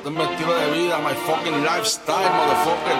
[0.00, 2.96] Este es mi estilo de vida, my fucking lifestyle, motherfucker.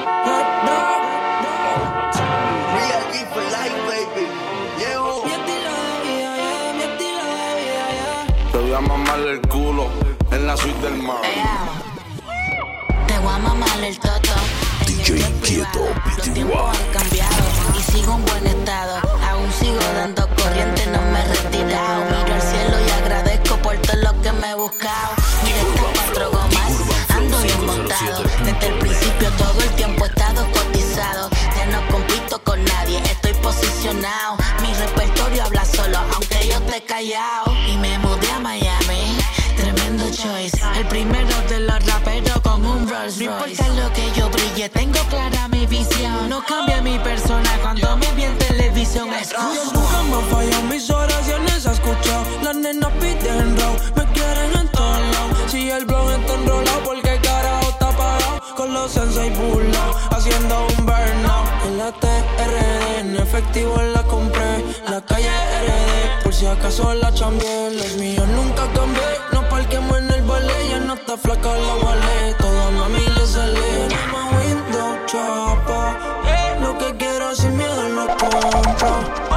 [2.77, 4.27] Real G for life, baby.
[4.79, 5.23] Llevo.
[8.53, 9.89] Te voy a mamar el culo
[10.31, 11.23] en la suite del mar.
[13.07, 14.35] Te voy a mamar el toto.
[14.87, 15.81] DJ Inquieto,
[16.19, 16.85] Los tiempos PTY.
[16.85, 17.45] han cambiado
[17.79, 19.01] y sigo en buen estado.
[19.31, 22.05] Aún sigo dando corriente, no me he retirado.
[22.05, 25.20] Miro al cielo y agradezco por todo lo que me he buscado.
[27.91, 31.29] Desde el principio todo el tiempo he estado cotizado.
[31.57, 34.37] Ya no compito con nadie, estoy posicionado.
[34.63, 37.53] Mi repertorio habla solo, aunque yo esté callado.
[37.67, 39.19] Y me mudé a Miami.
[39.57, 43.25] Tremendo choice, el primero de los raperos con un Rolls Royce.
[43.25, 46.29] No importa lo que yo brille, tengo clara mi visión.
[46.29, 49.11] No cambia mi persona cuando me vi en televisión.
[49.11, 49.25] Me
[63.41, 64.65] efectivo la compré.
[64.89, 67.71] La calle RD, por si acaso la chambié.
[67.73, 72.37] Los míos nunca cambié, no parquemos en el ballet Ya no está flaca la wallet,
[72.39, 73.89] toda mami le sale.
[73.89, 75.97] Llama window chapa,
[76.61, 79.30] lo que quiero sin miedo lo compro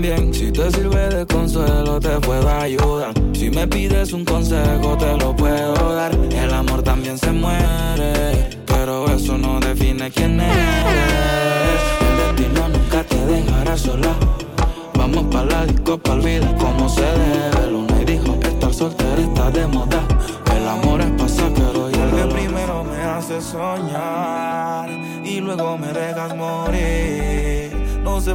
[0.00, 0.32] bien.
[0.34, 3.12] Si te sirve de consuelo, te puedo ayudar.
[3.32, 5.31] Si me pides un consejo, te lo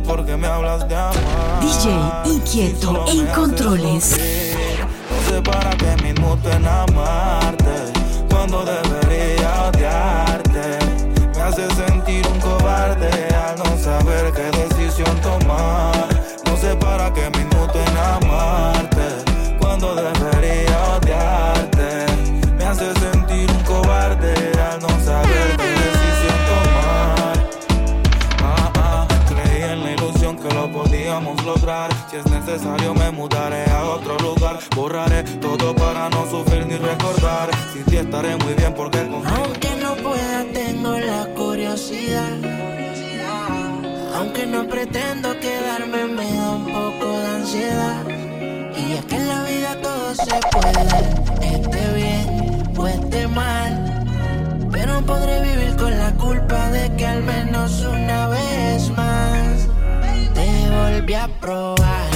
[0.08, 1.60] No sé por qué me hablas de amar.
[1.60, 4.12] DJ Inquieto en controles.
[5.10, 7.92] No sé para qué me inmuto en amarte
[8.30, 10.80] cuando debería odiarte.
[11.36, 12.37] Me hace sentir un
[32.66, 34.58] Me mudaré a otro lugar.
[34.76, 37.52] Borraré todo para no sufrir ni recordar.
[37.72, 38.98] Sin ti estaré muy bien porque.
[38.98, 42.34] Aunque no pueda, tengo la curiosidad.
[44.16, 48.04] Aunque no pretendo quedarme, me da un poco de ansiedad.
[48.76, 54.04] Y es que en la vida todo se puede, esté bien o esté mal.
[54.72, 59.68] Pero podré vivir con la culpa de que al menos una vez más
[60.34, 62.07] te volví a probar.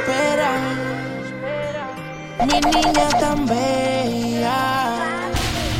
[0.00, 0.50] espera.
[2.46, 4.58] Mi niña tan bella.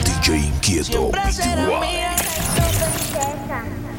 [0.05, 1.11] DJ Inquieto.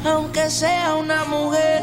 [0.04, 1.82] Aunque sea una mujer,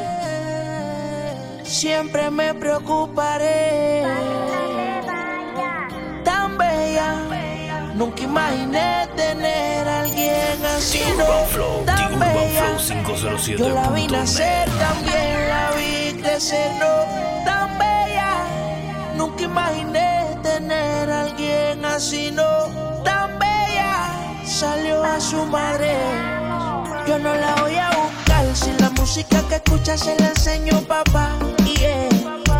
[1.63, 4.03] siempre me preocuparé.
[6.23, 7.15] Tan bella,
[7.95, 11.01] nunca imaginé tener a alguien así.
[11.17, 11.25] No,
[11.85, 12.77] tan bella.
[13.57, 17.45] Yo la vi nacer, también la vi crecer, no.
[17.45, 17.58] Tan
[19.19, 22.49] nunca imaginé tener a alguien así, no
[23.03, 23.91] tan bella.
[24.45, 25.93] Salió a su madre.
[27.05, 31.37] Yo no la voy a buscar si la música que escucha se la enseñó papá.
[31.65, 32.09] Y yeah.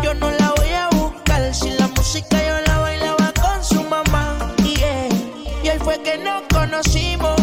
[0.02, 4.54] yo no la voy a buscar si la música yo la bailaba con su mamá.
[4.58, 4.74] Y
[5.64, 7.39] y él fue que nos conocimos.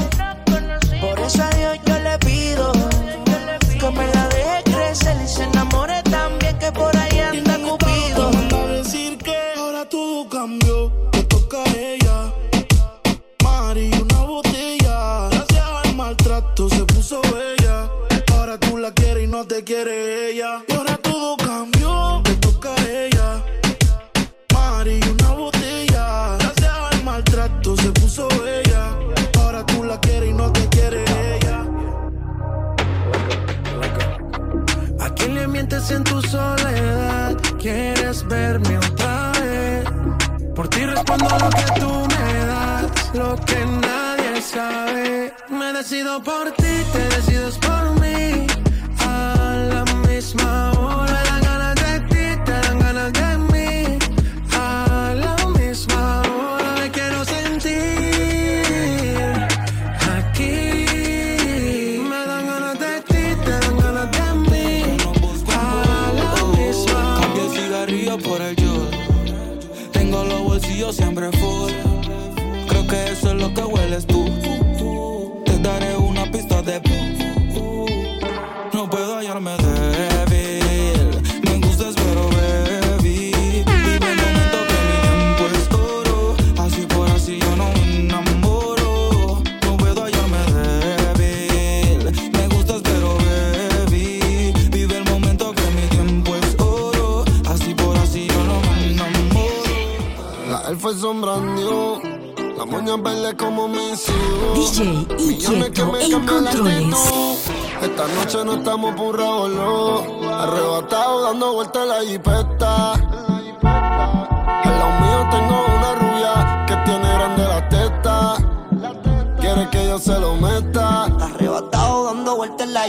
[45.89, 47.76] decido por ti, te decides por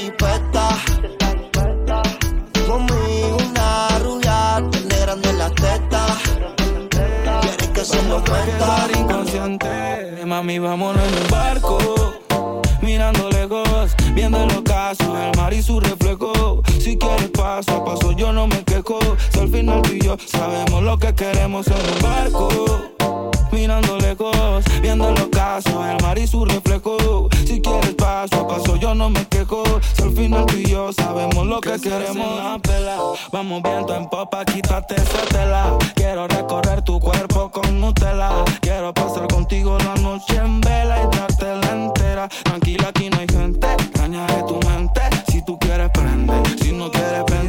[0.09, 0.69] dispuesta.
[2.67, 6.07] Conmigo una rubia, tan grande en la teta.
[7.41, 8.89] Quieres que se lo cuenta.
[8.99, 11.79] inconsciente, mami, vámonos en un barco.
[12.81, 16.63] Mirando lejos, viendo el ocaso, el mar y su reflejo.
[16.81, 18.99] Si quieres paso a paso, yo no me quejo.
[19.33, 24.65] Si al final tú y yo sabemos lo que queremos en un barco mirando lejos,
[24.81, 27.29] viendo los casos, el mar y su reflejo.
[27.47, 29.63] Si quieres paso a paso, yo no me quejo.
[29.97, 32.17] Si al final tú y yo sabemos lo que, queremos.
[32.17, 32.59] Una.
[33.33, 35.77] Vamos viento en popa, quítate esa tela.
[35.95, 38.45] Quiero recorrer tu cuerpo con Nutella.
[38.61, 42.29] Quiero pasar contigo la noche en vela y dártela entera.
[42.45, 45.01] Tranquila, aquí no hay gente, caña tu mente.
[45.31, 47.49] Si tú quieres prende, si no quieres prende.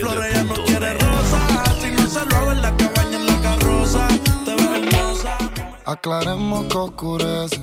[0.00, 1.64] flores, no quiere rosa.
[1.80, 4.08] Si no se en la cabaña, en la carroza,
[4.44, 5.38] te ves hermosa.
[5.84, 7.60] Aclaremos que oscurece,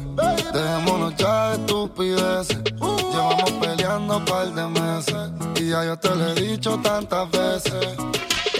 [0.54, 2.64] dejémonos ya de estupideces.
[3.12, 7.96] Llevamos peleando un par de meses y ya yo te lo he dicho tantas veces.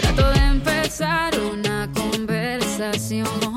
[0.00, 3.53] Trato de empezar una conversación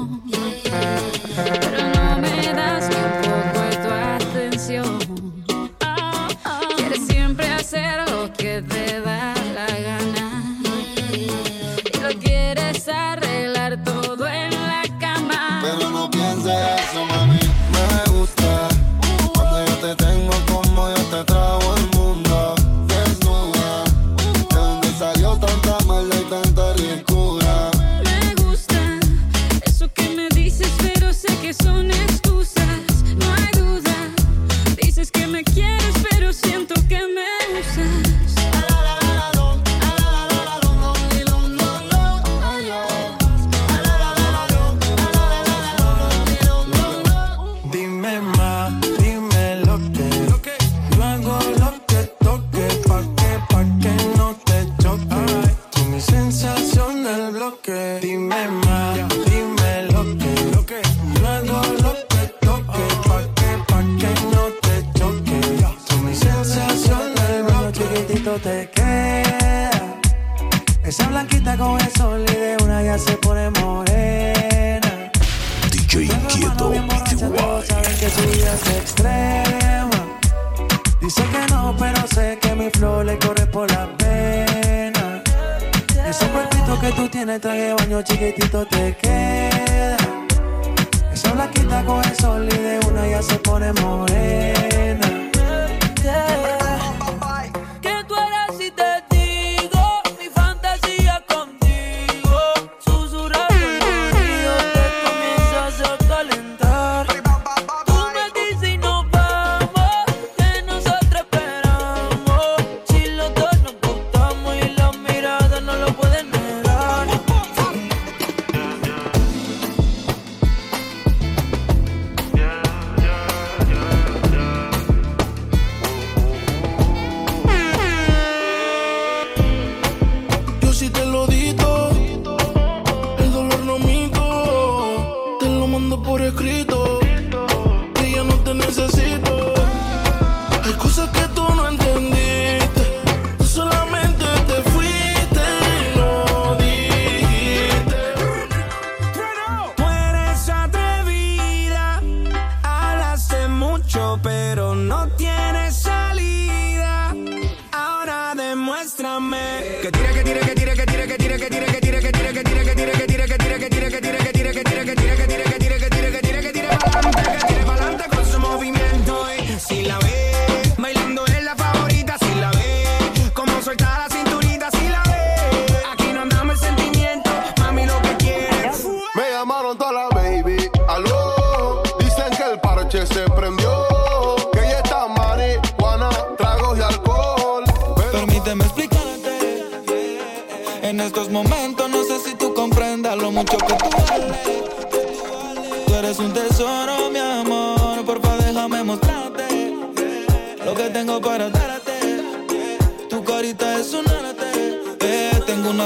[92.20, 94.57] sol y de una ya se pone morena.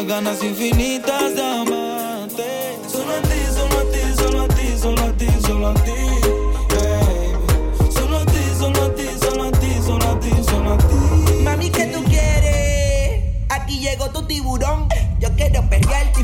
[0.08, 2.80] ganas infinitas de amarte.
[2.88, 5.92] Solo a ti, solo a ti, solo a ti, solo a ti, solo a ti.
[6.70, 7.92] Baby.
[7.92, 11.44] Solo a ti, solo a ti, solo a ti, solo a ti, solo a ti.
[11.44, 13.24] Mami, ¿qué tú quieres?
[13.50, 14.88] Aquí llegó tu tiburón.
[15.20, 16.24] Yo quiero perrearte y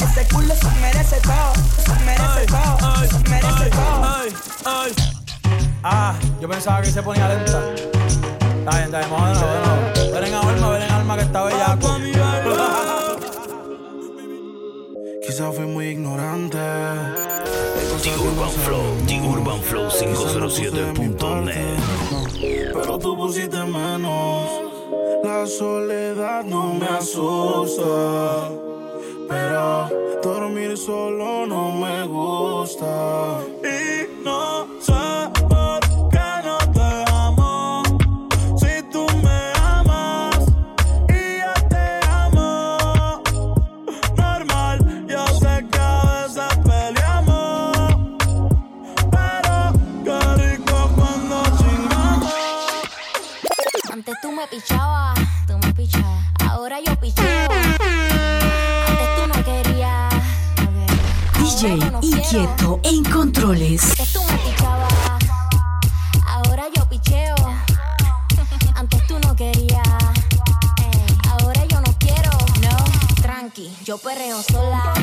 [0.00, 1.52] Este culo se merece todo,
[1.84, 4.06] se merece todo, se merece todo.
[5.82, 7.60] Ah, yo pensaba que se ponía lenta.
[7.74, 9.80] Está bien, está bien, vamos de nuevo, de nuevo.
[10.12, 11.98] Ven en alma, ven en alma que está bellaco.
[15.26, 16.58] Quizás fui muy ignorante.
[18.02, 21.78] The Urban Flow, The Urban Flow 507.net.
[22.72, 24.48] Pero tú pusiste menos.
[25.22, 28.48] La soledad no me asusta.
[29.30, 29.88] Pero
[30.22, 33.40] dormir solo no me gusta.
[33.62, 37.82] Y no sé por qué no te amo.
[38.60, 40.36] Si tú me amas
[41.08, 43.22] y yo te amo.
[44.16, 47.76] Normal, yo sé que a veces peleamos.
[49.14, 49.54] Pero
[50.04, 52.34] qué rico cuando chingamos.
[53.92, 55.19] Antes tú me pichabas,
[61.60, 63.82] DJ Inquieto en controles.
[63.90, 64.94] Antes tú me pichabas.
[66.26, 67.34] Ahora yo picheo.
[68.74, 69.86] Antes tú no querías.
[71.28, 72.30] Ahora yo no quiero.
[72.62, 74.94] No, tranqui, yo perreo sola.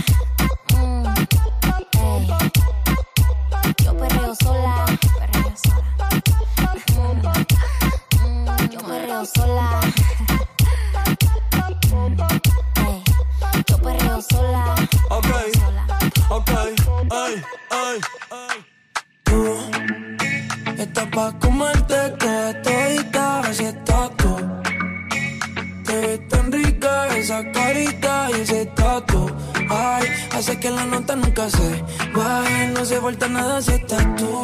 [33.62, 34.44] Si estás tú.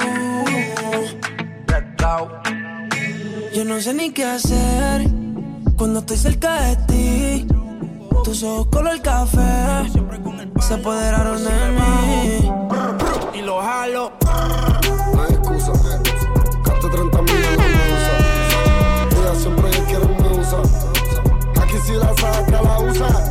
[3.53, 5.07] Yo no sé ni qué hacer
[5.77, 7.47] cuando estoy cerca de ti.
[8.23, 9.91] Tus ojos color café
[10.59, 12.51] se apoderaron de mí.
[13.37, 14.11] Y lo jalo.
[15.13, 15.71] No hay excusa.
[16.65, 18.13] Gasto 30 mil en la medusa.
[19.11, 20.59] Ella siempre quiere me usa.
[21.61, 23.07] Aquí si la saca, la usa.
[23.07, 23.22] Usa,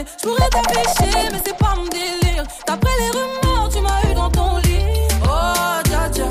[0.00, 0.10] jamais.
[0.18, 2.44] Je pourrais mais c'est pas mon délire.
[2.66, 4.78] D'après les rumeurs tu m'as eu dans ton lit.
[5.24, 6.28] Oh dja dja.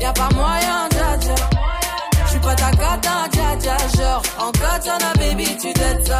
[0.00, 1.34] Y'a pas moyen dja dja.
[2.26, 3.76] J'suis pas ta cata dja dja.
[3.96, 6.18] Genre en katana baby tu t'aides ça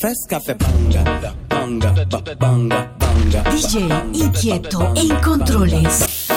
[0.00, 3.42] Fresca fe banga, banga, ba- banga, banga.
[3.50, 3.80] DJ
[4.14, 6.28] Inquieto en controles.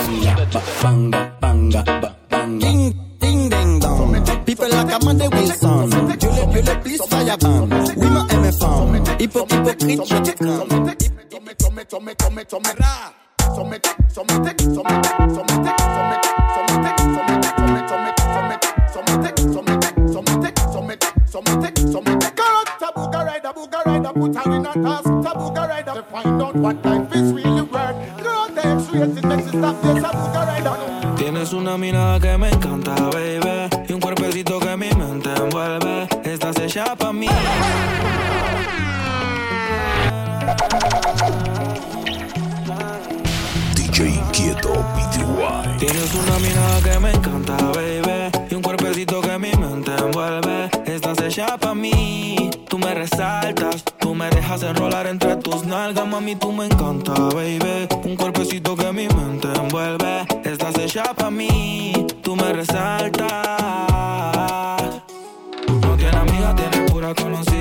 [0.82, 2.60] Banga, banga, ba- banga.
[2.68, 4.22] Ding, ding, ding, dong.
[4.46, 5.90] People like Amanda Wilson.
[6.22, 7.70] You le, please fire ban.
[7.96, 9.02] Oui, ma aime femme.
[9.20, 10.96] Hypo, hypocrite, je te crame.
[23.64, 27.96] Put her in a task, tabuga rider to find out what life is really worth.
[28.22, 31.16] Girl, them straight, it makes it stop this tabuga rider.
[31.16, 33.70] Tienes una mirada que me encanta, baby.
[33.88, 36.10] Y un cuerpecito que mi mente envuelve.
[36.26, 37.28] Estás hecha pa' mí.
[43.76, 45.78] DJ Inquieto PTY.
[45.80, 48.30] Tienes una mirada que me encanta, baby.
[48.52, 50.70] Y un cuerpecito que mi mente envuelve.
[50.86, 52.43] Estás hecha pa' mí.
[53.14, 53.84] Resaltas.
[54.00, 56.36] Tú me dejas enrolar entre tus nalgas, mami.
[56.36, 57.88] Tú me encanta, baby.
[58.06, 60.26] Un cuerpecito que mi mente envuelve.
[60.44, 62.08] Estás hecha pa' mí.
[62.24, 63.30] Tú me resaltas.
[65.68, 67.53] No tiene amiga, tiene es conocida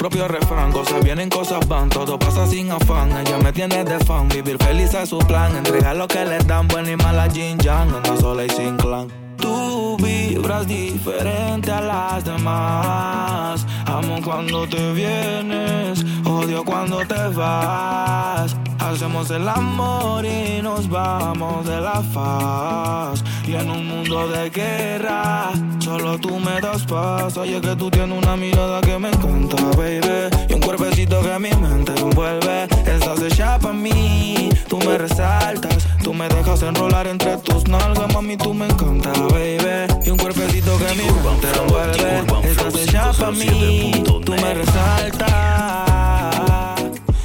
[0.00, 3.14] propio refrán, cosas vienen, cosas van, todo pasa sin afán.
[3.18, 5.54] Ella me tiene de fan, vivir feliz es su plan.
[5.54, 9.29] Entregar lo que le dan, buena y mala Jin Yang, anda sola y sin clan.
[9.40, 13.66] Tú vibras diferente a las demás.
[13.86, 18.56] Amo cuando te vienes, odio cuando te vas.
[18.78, 23.22] Hacemos el amor y nos vamos de la faz.
[23.46, 27.36] Y en un mundo de guerra, solo tú me das paz.
[27.36, 30.30] Oye, que tú tienes una mirada que me encanta, baby.
[30.48, 32.79] Y un cuerpecito que mi mente envuelve.
[33.12, 35.84] Estás hecha para mí, tú me resaltas.
[36.04, 39.92] Tú me dejas enrolar entre tus nalgas, mami, tú me encanta, baby.
[40.06, 42.48] Y un cuerpecito que mi mente envuelve.
[42.48, 45.28] Estás hecha para mí, tú me resaltas.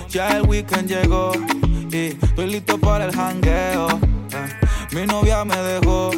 [0.10, 1.34] Ya el weekend llegó
[1.92, 3.88] y estoy listo para el jangueo.
[4.32, 6.10] Eh, Mi novia me dejó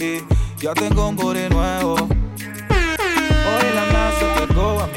[0.00, 0.24] y
[0.60, 2.13] ya tengo un booty nuevo.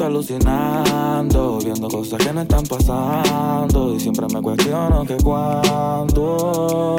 [0.00, 3.94] Alucinando, viendo cosas que no están pasando.
[3.94, 6.96] Y siempre me cuestiono que cuándo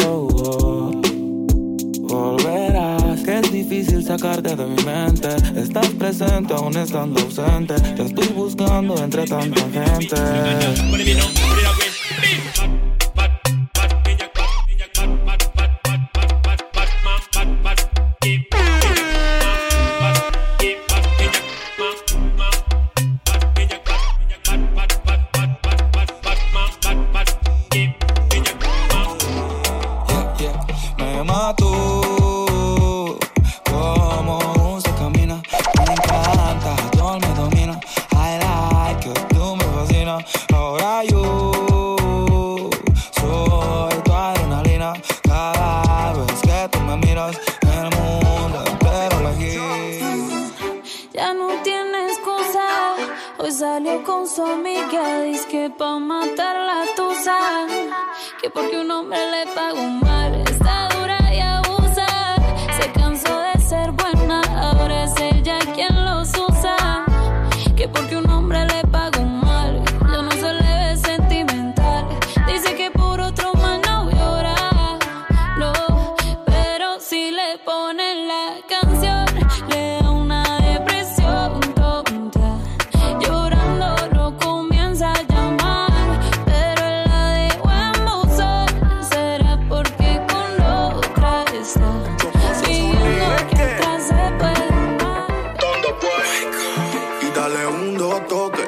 [2.01, 3.21] volverás.
[3.21, 5.29] Que es difícil sacarte de mi mente.
[5.59, 7.73] Estás presente aún estando ausente.
[7.73, 10.15] Te estoy buscando entre tanta gente.
[58.41, 60.50] Que porque un hombre le pagó mal.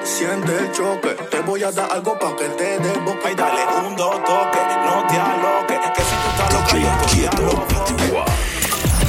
[0.05, 1.09] Siente el choque.
[1.29, 3.31] Te voy a dar algo pa' que te dé boca.
[3.31, 5.79] Y dale un dos toque, no te aloques.
[5.95, 7.75] Que si tú estás loca, yo estoy aloque.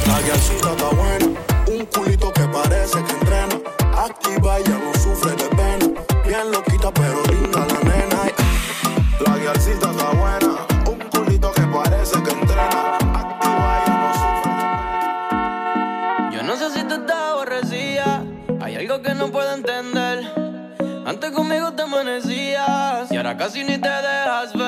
[0.07, 1.25] La guiacita está buena,
[1.67, 3.59] un culito que parece que entrena.
[3.97, 6.01] Activa y ya no sufre de pena.
[6.25, 7.64] Bien loquita, pero linda
[23.45, 24.64] casi ni te dejas ver.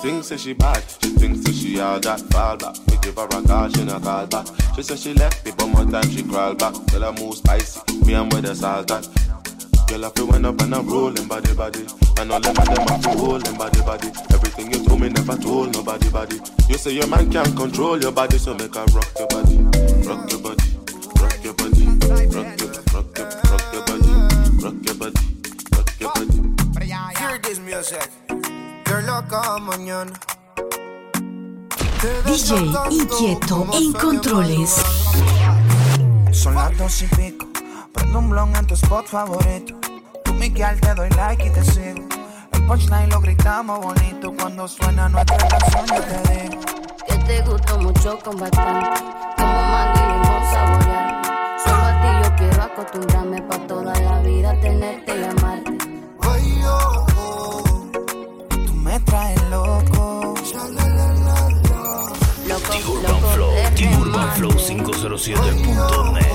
[0.00, 2.74] Thinks that she bad, she thinks that she all that fall back.
[2.88, 4.46] We give her a call, she not call back.
[4.74, 6.72] She said she left me, but more time she crawl back.
[6.86, 9.04] Tell her move spicy, me and with the salt that.
[9.88, 11.84] Girl, I feel when up and I'm rolling body body.
[12.16, 14.08] And all them of them have to holding body body.
[14.32, 16.40] Everything you told me never told nobody body.
[16.68, 19.58] You say your man can't control your body, so make her rock your body,
[20.08, 20.64] rock your body,
[21.20, 24.12] rock your body, rock your, rock your, rock your body,
[24.64, 25.20] rock your body,
[25.76, 27.18] rock your body.
[27.18, 28.59] Hear this music.
[28.90, 30.10] Girl, loca mañana.
[32.26, 34.82] DJ inquieto en controles.
[36.32, 37.46] Son las dos y pico.
[37.94, 39.76] Prendo un blon en tu spot favorito.
[40.24, 42.04] Tú, Miguel, te doy like y te sigo.
[42.52, 44.34] El punchline lo gritamos bonito.
[44.36, 46.60] Cuando suena nuestra canción, yo te digo.
[47.06, 49.00] Que te gustó mucho bastante.
[49.36, 51.22] Como mango y limón saborear.
[51.62, 54.79] Solo a ti yo quiero acostumbrarme pa' toda la vida tenerte
[65.00, 66.26] 207.net.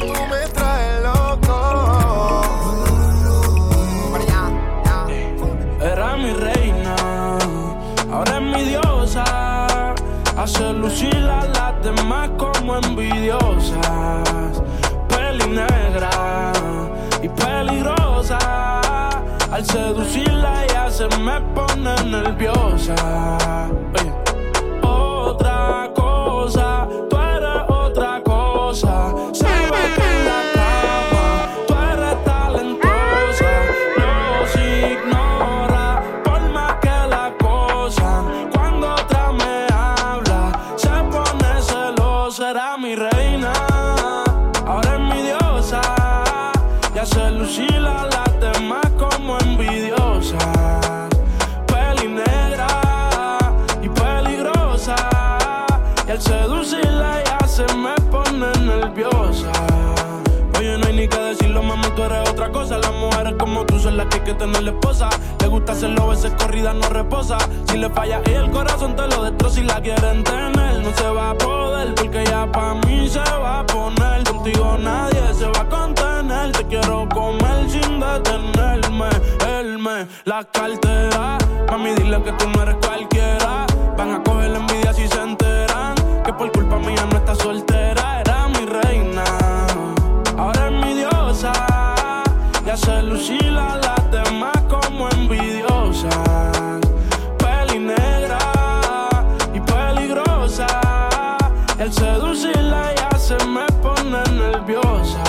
[0.00, 2.42] Tú me traes loco.
[5.80, 6.96] Era mi reina,
[8.10, 9.94] ahora es mi diosa.
[10.36, 14.62] Hace lucir a las demás como envidiosas.
[15.08, 16.52] Peli negra
[17.22, 18.38] y peligrosa.
[19.52, 23.43] Al seducirla ya se me pone nerviosa.
[47.04, 48.13] Y hace lucir a
[63.94, 65.08] las que hay que tener esposa.
[65.40, 67.38] Le gusta hacerlo, veces corrida no reposa.
[67.66, 70.82] Si le falla y el corazón te lo destroza y la quieren tener.
[70.82, 74.24] No se va a poder porque ya pa' mí se va a poner.
[74.24, 76.52] Contigo nadie se va a contener.
[76.52, 79.08] Te quiero comer sin detenerme.
[79.58, 81.38] Él me la cartera.
[81.70, 83.66] Mami, dile que tú no eres cualquiera.
[83.96, 85.94] Van a coger la envidia si se enteran.
[86.24, 88.03] Que por culpa mía no está soltera.
[92.74, 96.80] Hace lucir a las demás como envidiosas.
[97.38, 98.38] Peli negra
[99.54, 100.66] y peligrosa.
[101.78, 105.22] Al seducirla ya se me pone nerviosa.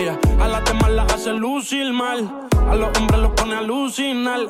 [0.00, 2.32] Ella a las demás las hace lucir mal.
[2.68, 4.40] A los hombres los pone a alucinar.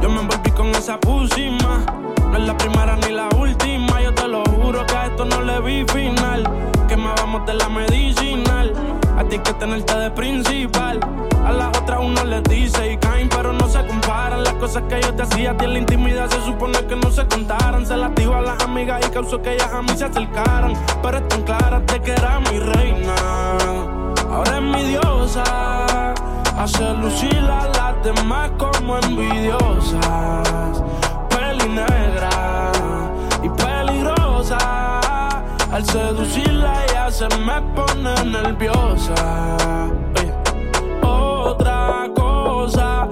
[0.00, 1.84] Yo me envolví con esa pusima.
[2.30, 4.00] No es la primera ni la última.
[4.00, 6.44] Yo te lo juro que a esto no le vi final.
[6.86, 8.72] Que me vamos de la medicinal.
[9.16, 10.98] A ti que tenerte de principal.
[11.44, 14.42] A las otras uno les dice y caen, pero no se comparan.
[14.42, 17.10] Las cosas que yo te hacía a ti en la intimidad se supone que no
[17.10, 17.86] se contaran.
[17.86, 20.72] Se las digo a las amigas y causó que ellas a mí se acercaran.
[21.02, 23.14] Pero están claras de que era mi reina.
[24.30, 26.14] Ahora es mi diosa.
[26.58, 30.82] Hace lucir a las demás como envidiosas.
[31.28, 32.72] Peli negra
[33.42, 33.73] y peligrosa.
[35.74, 39.56] Al seducirla ella se me pone nerviosa.
[40.16, 40.32] Oye.
[41.02, 43.08] Otra cosa,